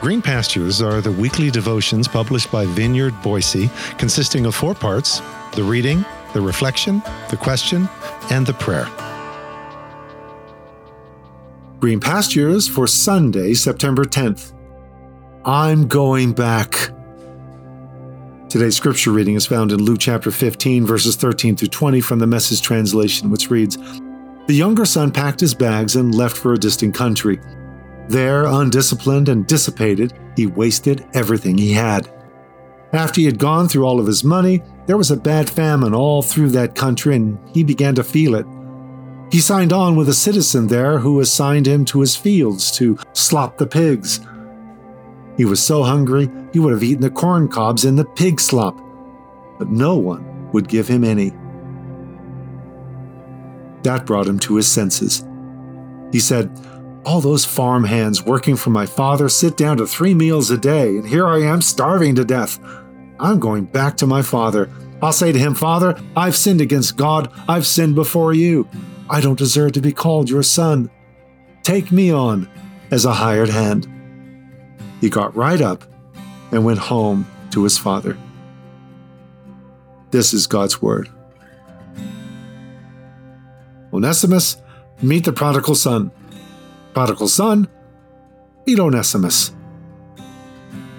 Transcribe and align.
Green 0.00 0.22
Pastures 0.22 0.80
are 0.80 1.02
the 1.02 1.12
weekly 1.12 1.50
devotions 1.50 2.08
published 2.08 2.50
by 2.50 2.64
Vineyard 2.64 3.12
Boise, 3.20 3.68
consisting 3.98 4.46
of 4.46 4.54
four 4.54 4.74
parts 4.74 5.20
the 5.52 5.62
reading, 5.62 6.06
the 6.32 6.40
reflection, 6.40 7.02
the 7.28 7.36
question, 7.36 7.86
and 8.30 8.46
the 8.46 8.54
prayer. 8.54 8.88
Green 11.80 12.00
Pastures 12.00 12.66
for 12.66 12.86
Sunday, 12.86 13.52
September 13.52 14.06
10th. 14.06 14.54
I'm 15.44 15.86
going 15.86 16.32
back. 16.32 16.92
Today's 18.48 18.76
scripture 18.76 19.10
reading 19.10 19.34
is 19.34 19.44
found 19.44 19.70
in 19.70 19.82
Luke 19.82 20.00
chapter 20.00 20.30
15, 20.30 20.86
verses 20.86 21.14
13 21.14 21.56
through 21.56 21.68
20 21.68 22.00
from 22.00 22.20
the 22.20 22.26
Message 22.26 22.62
translation, 22.62 23.28
which 23.30 23.50
reads 23.50 23.76
The 24.46 24.54
younger 24.54 24.86
son 24.86 25.10
packed 25.10 25.40
his 25.40 25.52
bags 25.52 25.94
and 25.94 26.14
left 26.14 26.38
for 26.38 26.54
a 26.54 26.58
distant 26.58 26.94
country. 26.94 27.38
There, 28.10 28.44
undisciplined 28.44 29.28
and 29.28 29.46
dissipated, 29.46 30.14
he 30.34 30.48
wasted 30.48 31.06
everything 31.14 31.56
he 31.56 31.72
had. 31.72 32.10
After 32.92 33.20
he 33.20 33.24
had 33.24 33.38
gone 33.38 33.68
through 33.68 33.84
all 33.84 34.00
of 34.00 34.06
his 34.08 34.24
money, 34.24 34.64
there 34.86 34.96
was 34.96 35.12
a 35.12 35.16
bad 35.16 35.48
famine 35.48 35.94
all 35.94 36.20
through 36.20 36.50
that 36.50 36.74
country, 36.74 37.14
and 37.14 37.38
he 37.54 37.62
began 37.62 37.94
to 37.94 38.02
feel 38.02 38.34
it. 38.34 38.46
He 39.30 39.38
signed 39.40 39.72
on 39.72 39.94
with 39.94 40.08
a 40.08 40.14
citizen 40.14 40.66
there 40.66 40.98
who 40.98 41.20
assigned 41.20 41.68
him 41.68 41.84
to 41.84 42.00
his 42.00 42.16
fields 42.16 42.72
to 42.72 42.98
slop 43.12 43.58
the 43.58 43.66
pigs. 43.68 44.18
He 45.36 45.44
was 45.44 45.62
so 45.62 45.84
hungry 45.84 46.28
he 46.52 46.58
would 46.58 46.72
have 46.72 46.82
eaten 46.82 47.02
the 47.02 47.10
corn 47.10 47.46
cobs 47.46 47.84
in 47.84 47.94
the 47.94 48.04
pig 48.04 48.40
slop, 48.40 48.76
but 49.56 49.68
no 49.68 49.96
one 49.96 50.50
would 50.50 50.68
give 50.68 50.88
him 50.88 51.04
any. 51.04 51.30
That 53.84 54.04
brought 54.04 54.26
him 54.26 54.40
to 54.40 54.56
his 54.56 54.66
senses. 54.66 55.24
He 56.10 56.18
said, 56.18 56.50
all 57.04 57.20
those 57.20 57.44
farm 57.44 57.84
hands 57.84 58.22
working 58.22 58.56
for 58.56 58.70
my 58.70 58.86
father 58.86 59.28
sit 59.28 59.56
down 59.56 59.78
to 59.78 59.86
three 59.86 60.14
meals 60.14 60.50
a 60.50 60.58
day, 60.58 60.96
and 60.96 61.06
here 61.06 61.26
I 61.26 61.40
am 61.42 61.62
starving 61.62 62.14
to 62.16 62.24
death. 62.24 62.58
I'm 63.18 63.38
going 63.38 63.64
back 63.64 63.96
to 63.98 64.06
my 64.06 64.22
father. 64.22 64.70
I'll 65.02 65.12
say 65.12 65.32
to 65.32 65.38
him, 65.38 65.54
Father, 65.54 65.98
I've 66.14 66.36
sinned 66.36 66.60
against 66.60 66.96
God. 66.96 67.32
I've 67.48 67.66
sinned 67.66 67.94
before 67.94 68.34
you. 68.34 68.68
I 69.08 69.20
don't 69.20 69.38
deserve 69.38 69.72
to 69.72 69.80
be 69.80 69.92
called 69.92 70.28
your 70.28 70.42
son. 70.42 70.90
Take 71.62 71.90
me 71.90 72.12
on 72.12 72.48
as 72.90 73.04
a 73.04 73.12
hired 73.12 73.48
hand. 73.48 73.88
He 75.00 75.08
got 75.08 75.34
right 75.34 75.60
up 75.60 75.84
and 76.52 76.64
went 76.64 76.78
home 76.78 77.26
to 77.52 77.64
his 77.64 77.78
father. 77.78 78.18
This 80.10 80.34
is 80.34 80.46
God's 80.46 80.82
word. 80.82 81.08
Onesimus, 83.92 84.56
meet 85.02 85.24
the 85.24 85.32
prodigal 85.32 85.74
son 85.74 86.10
prodigal 86.92 87.28
son, 87.28 87.68
meet 88.66 88.78
Onesimus. 88.78 89.52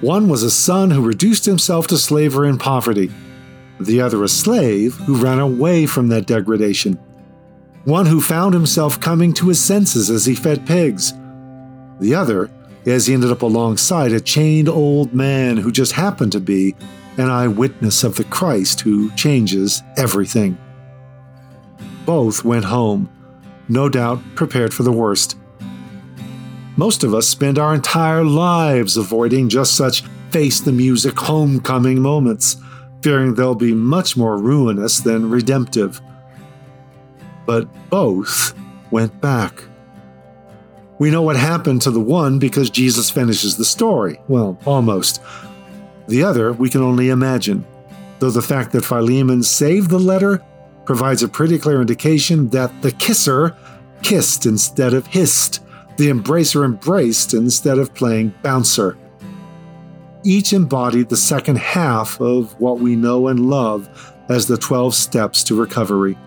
One 0.02 0.30
was 0.30 0.44
a 0.44 0.52
son 0.52 0.92
who 0.92 1.06
reduced 1.06 1.46
himself 1.46 1.88
to 1.88 1.98
slavery 1.98 2.50
and 2.50 2.60
poverty, 2.60 3.12
the 3.80 4.02
other 4.02 4.24
a 4.24 4.28
slave 4.28 4.96
who 4.96 5.16
ran 5.16 5.40
away 5.40 5.86
from 5.86 6.08
that 6.08 6.28
degradation. 6.28 6.94
One 7.86 8.06
who 8.06 8.22
found 8.22 8.54
himself 8.54 9.00
coming 9.00 9.34
to 9.34 9.50
his 9.50 9.60
senses 9.60 10.10
as 10.10 10.26
he 10.26 10.36
fed 10.36 10.66
pigs. 10.68 11.14
The 12.00 12.16
other, 12.16 12.50
as 12.86 13.06
he 13.06 13.14
ended 13.14 13.32
up 13.32 13.42
alongside 13.42 14.12
a 14.12 14.20
chained 14.20 14.70
old 14.70 15.14
man 15.14 15.58
who 15.58 15.72
just 15.72 15.94
happened 15.94 16.32
to 16.32 16.40
be 16.40 16.76
an 17.18 17.30
eyewitness 17.30 18.04
of 18.04 18.16
the 18.16 18.24
Christ 18.24 18.82
who 18.82 19.12
changes 19.12 19.84
everything. 19.98 20.58
Both 22.06 22.44
went 22.44 22.66
home, 22.66 23.10
no 23.68 23.90
doubt 23.90 24.20
prepared 24.36 24.74
for 24.74 24.84
the 24.84 24.92
worst. 24.92 25.38
Most 26.82 27.04
of 27.04 27.14
us 27.14 27.28
spend 27.28 27.60
our 27.60 27.76
entire 27.76 28.24
lives 28.24 28.98
avoiding 28.98 29.50
just 29.50 29.76
such 29.78 30.02
face 30.32 30.60
the 30.62 30.72
music 30.72 31.16
homecoming 31.20 32.02
moments, 32.02 32.58
fearing 33.04 33.36
they'll 33.36 33.54
be 33.54 33.72
much 33.72 34.18
more 34.18 34.36
ruinous 34.40 35.00
than 35.00 35.30
redemptive. 35.30 36.02
But 37.46 37.68
both 37.92 38.56
went 38.90 39.22
back. 39.22 39.64
We 40.98 41.12
know 41.12 41.22
what 41.22 41.36
happened 41.36 41.84
to 41.84 41.92
the 41.92 42.02
one 42.02 42.40
because 42.40 42.72
Jesus 42.72 43.12
finishes 43.12 43.58
the 43.58 43.64
story. 43.64 44.20
Well, 44.28 44.58
almost. 44.66 45.22
The 46.08 46.24
other 46.24 46.52
we 46.52 46.68
can 46.68 46.82
only 46.82 47.10
imagine, 47.10 47.64
though 48.18 48.32
the 48.32 48.42
fact 48.42 48.72
that 48.72 48.86
Philemon 48.86 49.44
saved 49.44 49.92
the 49.92 50.00
letter 50.00 50.44
provides 50.86 51.22
a 51.22 51.28
pretty 51.28 51.60
clear 51.60 51.80
indication 51.80 52.50
that 52.50 52.82
the 52.82 52.92
kisser 52.92 53.56
kissed 54.02 54.48
instead 54.48 54.96
of 54.96 55.06
hissed 55.06 55.60
the 55.98 56.10
embracer 56.10 56.66
embraced 56.66 57.34
instead 57.34 57.78
of 57.78 57.94
playing 57.94 58.34
bouncer. 58.42 58.98
Each 60.24 60.54
embodied 60.54 61.10
the 61.10 61.18
second 61.18 61.58
half 61.58 62.20
of 62.22 62.60
what 62.60 62.80
we 62.80 62.96
know 62.96 63.28
and 63.28 63.50
love 63.50 64.14
as 64.30 64.48
the 64.48 64.58
12 64.58 64.94
steps 64.94 65.44
to 65.44 65.60
recovery. 65.60 66.18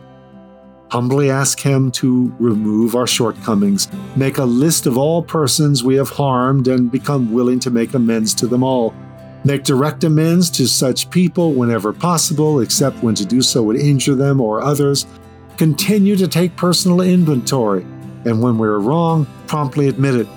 Humbly 0.91 1.31
ask 1.31 1.59
Him 1.61 1.91
to 1.93 2.35
remove 2.39 2.95
our 2.95 3.07
shortcomings, 3.07 3.89
make 4.17 4.39
a 4.39 4.45
list 4.45 4.87
of 4.87 4.99
all 4.99 5.23
persons 5.23 5.83
we 5.83 5.97
have 5.97 6.11
harmed, 6.11 6.69
and 6.69 6.91
become 6.91 7.33
willing 7.33 7.59
to 7.61 7.71
make 7.71 7.95
amends 7.95 8.35
to 8.35 8.47
them 8.47 8.63
all. 8.63 8.95
Make 9.45 9.65
direct 9.65 10.05
amends 10.05 10.51
to 10.51 10.67
such 10.67 11.11
people 11.11 11.53
whenever 11.53 11.93
possible, 11.93 12.61
except 12.61 13.03
when 13.03 13.15
to 13.17 13.27
do 13.27 13.43
so 13.43 13.63
would 13.63 13.77
injure 13.77 14.15
them 14.15 14.41
or 14.41 14.63
others. 14.63 15.07
Continue 15.57 16.17
to 16.17 16.29
take 16.29 16.57
personal 16.57 17.01
inventory 17.01 17.87
and 18.25 18.41
when 18.41 18.59
we're 18.59 18.79
wrong, 18.79 19.27
promptly 19.47 19.89
admit 19.89 20.15
it. 20.15 20.29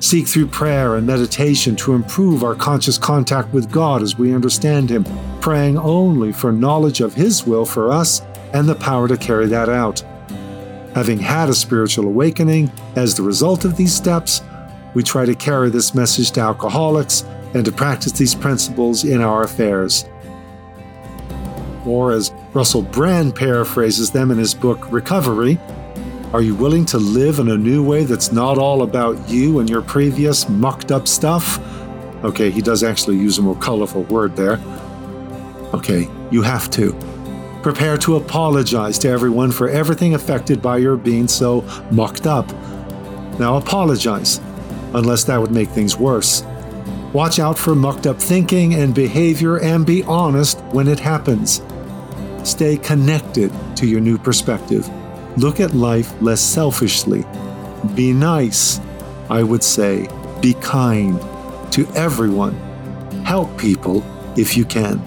Seek 0.00 0.26
through 0.26 0.48
prayer 0.48 0.96
and 0.96 1.06
meditation 1.06 1.76
to 1.76 1.94
improve 1.94 2.44
our 2.44 2.54
conscious 2.54 2.98
contact 2.98 3.52
with 3.52 3.70
God 3.70 4.02
as 4.02 4.18
we 4.18 4.34
understand 4.34 4.90
Him, 4.90 5.04
praying 5.40 5.78
only 5.78 6.32
for 6.32 6.52
knowledge 6.52 7.00
of 7.00 7.14
His 7.14 7.46
will 7.46 7.64
for 7.64 7.90
us 7.90 8.20
and 8.52 8.68
the 8.68 8.74
power 8.74 9.08
to 9.08 9.16
carry 9.16 9.46
that 9.46 9.68
out. 9.68 10.00
Having 10.94 11.18
had 11.18 11.48
a 11.48 11.54
spiritual 11.54 12.04
awakening 12.06 12.70
as 12.96 13.14
the 13.14 13.22
result 13.22 13.64
of 13.64 13.76
these 13.76 13.94
steps, 13.94 14.42
we 14.94 15.02
try 15.02 15.24
to 15.24 15.34
carry 15.34 15.70
this 15.70 15.94
message 15.94 16.30
to 16.32 16.40
alcoholics 16.40 17.24
and 17.54 17.64
to 17.64 17.72
practice 17.72 18.12
these 18.12 18.34
principles 18.34 19.04
in 19.04 19.20
our 19.20 19.42
affairs. 19.42 20.04
Or, 21.84 22.12
as 22.12 22.32
Russell 22.52 22.82
Brand 22.82 23.34
paraphrases 23.34 24.10
them 24.10 24.30
in 24.30 24.38
his 24.38 24.54
book 24.54 24.90
Recovery, 24.92 25.58
are 26.34 26.42
you 26.42 26.56
willing 26.56 26.84
to 26.84 26.98
live 26.98 27.38
in 27.38 27.50
a 27.50 27.56
new 27.56 27.80
way 27.80 28.02
that's 28.02 28.32
not 28.32 28.58
all 28.58 28.82
about 28.82 29.28
you 29.28 29.60
and 29.60 29.70
your 29.70 29.80
previous 29.80 30.48
mucked 30.48 30.90
up 30.90 31.06
stuff? 31.06 31.60
Okay, 32.24 32.50
he 32.50 32.60
does 32.60 32.82
actually 32.82 33.16
use 33.16 33.38
a 33.38 33.42
more 33.42 33.54
colorful 33.60 34.02
word 34.02 34.34
there. 34.34 34.60
Okay, 35.72 36.10
you 36.32 36.42
have 36.42 36.68
to. 36.70 36.92
Prepare 37.62 37.96
to 37.98 38.16
apologize 38.16 38.98
to 38.98 39.08
everyone 39.08 39.52
for 39.52 39.68
everything 39.68 40.14
affected 40.14 40.60
by 40.60 40.78
your 40.78 40.96
being 40.96 41.28
so 41.28 41.60
mucked 41.92 42.26
up. 42.26 42.50
Now 43.38 43.56
apologize, 43.56 44.40
unless 44.92 45.22
that 45.22 45.40
would 45.40 45.52
make 45.52 45.68
things 45.68 45.96
worse. 45.96 46.42
Watch 47.12 47.38
out 47.38 47.56
for 47.56 47.76
mucked 47.76 48.08
up 48.08 48.20
thinking 48.20 48.74
and 48.74 48.92
behavior 48.92 49.60
and 49.60 49.86
be 49.86 50.02
honest 50.02 50.58
when 50.72 50.88
it 50.88 50.98
happens. 50.98 51.62
Stay 52.42 52.76
connected 52.76 53.52
to 53.76 53.86
your 53.86 54.00
new 54.00 54.18
perspective. 54.18 54.90
Look 55.36 55.58
at 55.60 55.74
life 55.74 56.14
less 56.22 56.40
selfishly. 56.40 57.24
Be 57.94 58.12
nice. 58.12 58.80
I 59.28 59.42
would 59.42 59.62
say, 59.62 60.08
be 60.40 60.54
kind 60.54 61.20
to 61.72 61.86
everyone. 61.94 62.54
Help 63.24 63.56
people 63.58 64.04
if 64.36 64.56
you 64.56 64.64
can. 64.64 65.02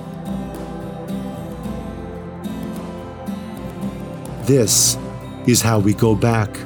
This 4.44 4.98
is 5.46 5.62
how 5.62 5.80
we 5.80 5.94
go 5.94 6.16
back. 6.16 6.58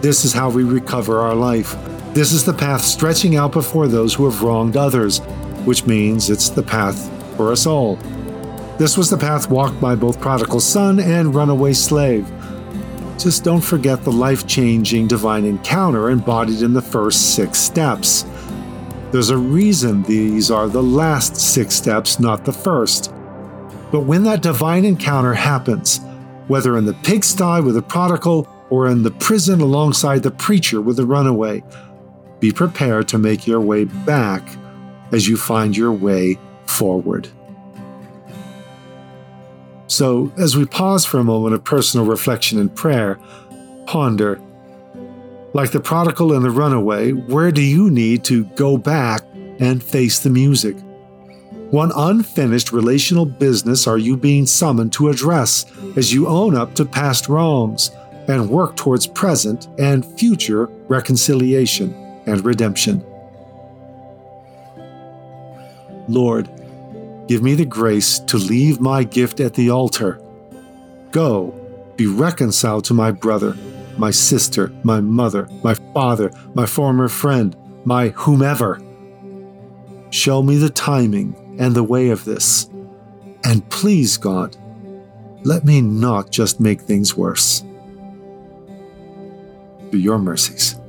This 0.00 0.24
is 0.24 0.32
how 0.32 0.50
we 0.50 0.64
recover 0.64 1.20
our 1.20 1.34
life. 1.34 1.76
This 2.14 2.32
is 2.32 2.44
the 2.44 2.52
path 2.52 2.82
stretching 2.82 3.36
out 3.36 3.52
before 3.52 3.86
those 3.86 4.14
who 4.14 4.24
have 4.24 4.42
wronged 4.42 4.76
others, 4.76 5.18
which 5.64 5.86
means 5.86 6.30
it's 6.30 6.48
the 6.48 6.62
path 6.62 7.08
for 7.36 7.52
us 7.52 7.66
all. 7.66 7.96
This 8.78 8.96
was 8.96 9.10
the 9.10 9.16
path 9.16 9.50
walked 9.50 9.80
by 9.80 9.94
both 9.94 10.20
prodigal 10.20 10.60
son 10.60 10.98
and 10.98 11.34
runaway 11.34 11.72
slave. 11.72 12.28
Just 13.20 13.44
don't 13.44 13.60
forget 13.60 14.02
the 14.02 14.10
life 14.10 14.46
changing 14.46 15.06
divine 15.06 15.44
encounter 15.44 16.08
embodied 16.08 16.62
in 16.62 16.72
the 16.72 16.80
first 16.80 17.34
six 17.34 17.58
steps. 17.58 18.24
There's 19.12 19.28
a 19.28 19.36
reason 19.36 20.02
these 20.04 20.50
are 20.50 20.68
the 20.68 20.82
last 20.82 21.36
six 21.36 21.74
steps, 21.74 22.18
not 22.18 22.46
the 22.46 22.52
first. 22.54 23.12
But 23.92 24.06
when 24.06 24.22
that 24.22 24.40
divine 24.40 24.86
encounter 24.86 25.34
happens, 25.34 26.00
whether 26.46 26.78
in 26.78 26.86
the 26.86 26.94
pigsty 26.94 27.60
with 27.60 27.74
the 27.74 27.82
prodigal 27.82 28.48
or 28.70 28.88
in 28.88 29.02
the 29.02 29.10
prison 29.10 29.60
alongside 29.60 30.22
the 30.22 30.30
preacher 30.30 30.80
with 30.80 30.96
the 30.96 31.04
runaway, 31.04 31.62
be 32.38 32.50
prepared 32.50 33.06
to 33.08 33.18
make 33.18 33.46
your 33.46 33.60
way 33.60 33.84
back 33.84 34.48
as 35.12 35.28
you 35.28 35.36
find 35.36 35.76
your 35.76 35.92
way 35.92 36.38
forward. 36.64 37.28
So, 39.90 40.32
as 40.38 40.56
we 40.56 40.66
pause 40.66 41.04
for 41.04 41.18
a 41.18 41.24
moment 41.24 41.52
of 41.52 41.64
personal 41.64 42.06
reflection 42.06 42.60
and 42.60 42.72
prayer, 42.72 43.18
ponder 43.86 44.40
like 45.52 45.72
the 45.72 45.80
prodigal 45.80 46.32
and 46.32 46.44
the 46.44 46.50
runaway, 46.50 47.10
where 47.10 47.50
do 47.50 47.60
you 47.60 47.90
need 47.90 48.22
to 48.26 48.44
go 48.54 48.78
back 48.78 49.24
and 49.58 49.82
face 49.82 50.20
the 50.20 50.30
music? 50.30 50.76
What 51.72 51.90
unfinished 51.96 52.70
relational 52.70 53.26
business 53.26 53.88
are 53.88 53.98
you 53.98 54.16
being 54.16 54.46
summoned 54.46 54.92
to 54.92 55.08
address 55.08 55.66
as 55.96 56.12
you 56.12 56.28
own 56.28 56.54
up 56.54 56.76
to 56.76 56.84
past 56.84 57.28
wrongs 57.28 57.90
and 58.28 58.48
work 58.48 58.76
towards 58.76 59.08
present 59.08 59.66
and 59.80 60.06
future 60.16 60.66
reconciliation 60.86 61.92
and 62.26 62.44
redemption? 62.44 63.04
Lord, 66.06 66.48
give 67.30 67.44
me 67.44 67.54
the 67.54 67.64
grace 67.64 68.18
to 68.18 68.36
leave 68.36 68.80
my 68.80 69.04
gift 69.04 69.38
at 69.38 69.54
the 69.54 69.70
altar. 69.70 70.20
Go, 71.12 71.54
be 71.94 72.08
reconciled 72.08 72.84
to 72.86 72.92
my 72.92 73.12
brother, 73.12 73.56
my 73.96 74.10
sister, 74.10 74.72
my 74.82 75.00
mother, 75.00 75.48
my 75.62 75.74
father, 75.94 76.32
my 76.54 76.66
former 76.66 77.06
friend, 77.06 77.56
my 77.84 78.08
whomever. 78.08 78.80
Show 80.10 80.42
me 80.42 80.56
the 80.56 80.70
timing 80.70 81.56
and 81.60 81.72
the 81.72 81.84
way 81.84 82.08
of 82.08 82.24
this. 82.24 82.68
And 83.44 83.68
please, 83.70 84.16
God, 84.16 84.56
let 85.44 85.64
me 85.64 85.80
not 85.80 86.32
just 86.32 86.58
make 86.58 86.80
things 86.80 87.16
worse. 87.16 87.62
To 89.92 89.96
your 89.96 90.18
mercies. 90.18 90.79